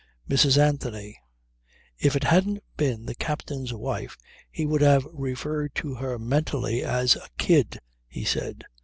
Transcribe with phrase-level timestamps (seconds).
[0.27, 0.57] Mrs.
[0.57, 1.19] Anthony...!
[1.99, 4.17] If it hadn't been the captain's wife
[4.49, 8.63] he would have referred to her mentally as a kid, he said.